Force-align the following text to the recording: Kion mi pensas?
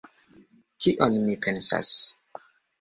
Kion 0.85 1.19
mi 1.27 1.37
pensas? 1.45 1.95